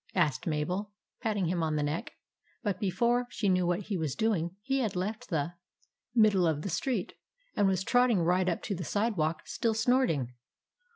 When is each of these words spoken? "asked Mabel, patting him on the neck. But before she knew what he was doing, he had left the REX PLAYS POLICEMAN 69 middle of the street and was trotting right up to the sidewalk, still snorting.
"asked 0.25 0.47
Mabel, 0.47 0.93
patting 1.21 1.45
him 1.45 1.61
on 1.61 1.75
the 1.75 1.83
neck. 1.83 2.13
But 2.63 2.79
before 2.79 3.27
she 3.29 3.49
knew 3.49 3.67
what 3.67 3.81
he 3.81 3.97
was 3.97 4.15
doing, 4.15 4.55
he 4.63 4.79
had 4.79 4.95
left 4.95 5.29
the 5.29 5.35
REX 5.35 5.51
PLAYS 5.51 5.51
POLICEMAN 5.51 6.23
69 6.23 6.23
middle 6.23 6.47
of 6.47 6.61
the 6.63 6.75
street 6.75 7.13
and 7.55 7.67
was 7.67 7.83
trotting 7.83 8.19
right 8.23 8.49
up 8.49 8.63
to 8.63 8.73
the 8.73 8.83
sidewalk, 8.83 9.41
still 9.45 9.75
snorting. 9.75 10.33